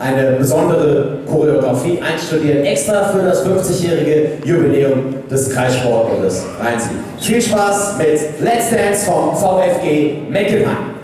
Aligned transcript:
eine 0.00 0.32
besondere 0.32 1.18
Choreografie 1.30 2.00
einstudiert, 2.00 2.64
extra 2.64 3.04
für 3.08 3.22
das 3.22 3.46
50-jährige 3.46 4.32
Jubiläum 4.44 5.14
des 5.30 5.50
Kreissportbundes 5.50 6.46
Rheinsee. 6.58 6.90
Viel 7.20 7.42
Spaß 7.42 7.98
mit 7.98 8.40
Let's 8.40 8.70
Dance 8.70 9.04
vom 9.04 9.36
VfG 9.36 10.22
Meckenheim. 10.30 10.99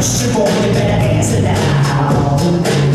She 0.00 0.32
boy, 0.32 0.46
better 0.46 0.96
answer 1.12 1.42
now. 1.42 2.89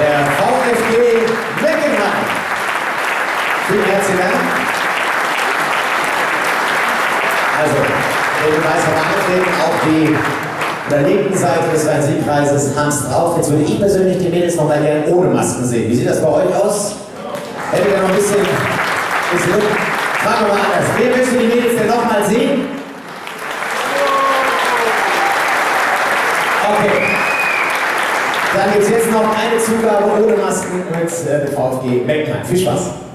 der 0.00 0.24
VfB 0.40 0.96
Meckenheim. 1.60 2.24
Vielen 3.68 3.84
herzlichen 3.84 4.18
Dank. 4.18 4.34
Also, 7.60 7.76
der 7.76 8.56
Beweis 8.56 8.82
hat 8.86 8.96
angetreten, 8.96 9.50
auch 9.60 9.76
die 9.84 10.16
der 10.90 11.02
linken 11.02 11.36
Seite 11.36 11.68
des 11.72 11.86
Rhein-Sieg-Kreises 11.86 12.74
Hans 12.76 13.08
drauf. 13.08 13.36
Jetzt 13.36 13.50
würde 13.50 13.62
ich 13.62 13.78
persönlich 13.78 14.18
die 14.18 14.28
Mädels 14.28 14.56
noch 14.56 14.66
mal 14.66 14.80
gerne 14.80 15.06
ohne 15.06 15.28
Masken 15.28 15.64
sehen. 15.64 15.88
Wie 15.90 15.94
sieht 15.94 16.08
das 16.08 16.22
bei 16.22 16.28
euch 16.28 16.54
aus? 16.56 16.96
Hätte 17.70 17.88
ihr 17.90 17.98
noch 17.98 18.08
ein 18.08 18.16
bisschen, 18.16 18.40
bisschen 19.30 19.62
Fragen 20.24 20.50
jetzt 31.10 31.26
äh, 31.26 31.40
der 31.40 31.48
VfG 31.48 32.04
Mecklenburg. 32.06 32.46
Viel 32.46 32.58
Spaß! 32.58 33.09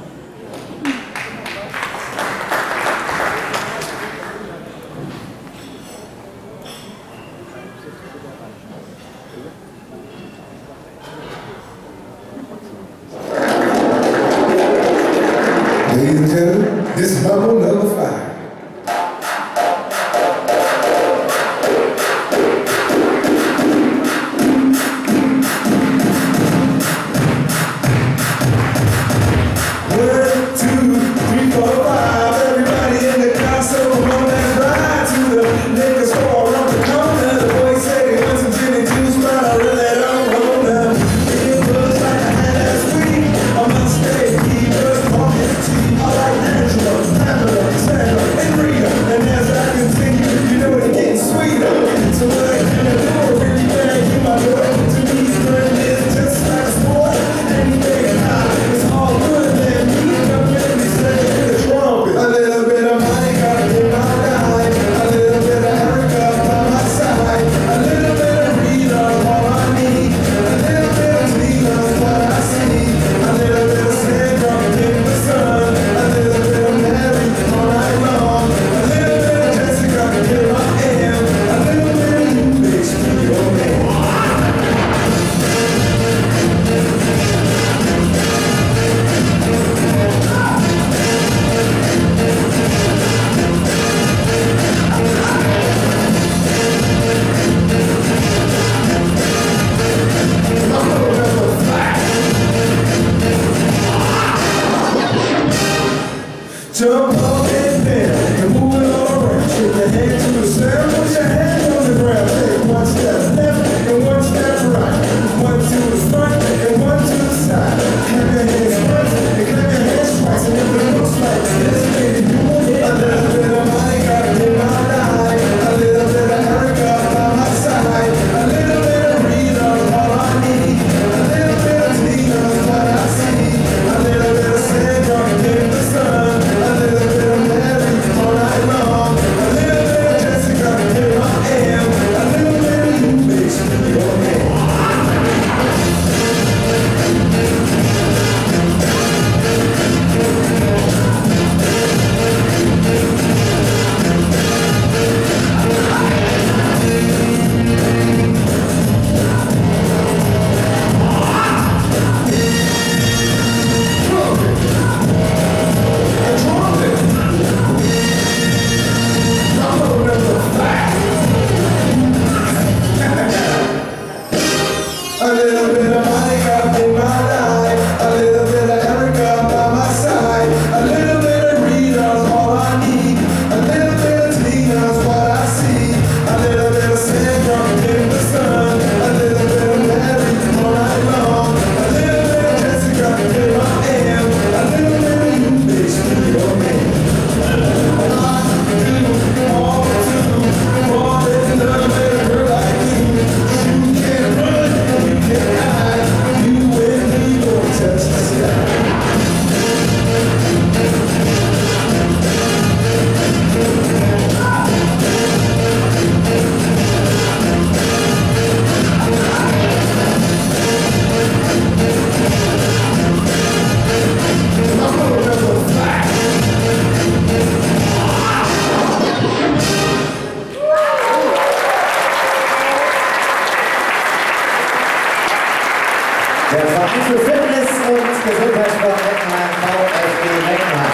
Bündnis 237.35 237.69
und 237.89 238.31
Gesundheitssport 238.31 238.99
Meckenheim, 239.03 239.51
VfB 239.61 240.23
Meckenheim. 240.47 240.93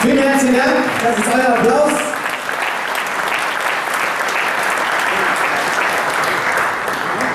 Vielen 0.00 0.18
herzlichen 0.18 0.56
Dank, 0.56 0.76
das 1.04 1.18
ist 1.18 1.28
euer 1.34 1.58
Applaus. 1.58 1.92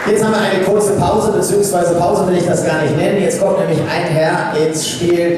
Jetzt 0.10 0.24
haben 0.24 0.32
wir 0.32 0.40
eine 0.40 0.64
kurze 0.64 0.94
Pause, 0.94 1.34
beziehungsweise 1.34 1.96
Pause 1.96 2.28
will 2.28 2.38
ich 2.38 2.48
das 2.48 2.66
gar 2.66 2.82
nicht 2.82 2.96
nennen. 2.96 3.22
Jetzt 3.22 3.40
kommt 3.40 3.60
nämlich 3.60 3.80
ein 3.82 4.06
Herr 4.06 4.54
ins 4.56 4.88
Spiel. 4.90 5.36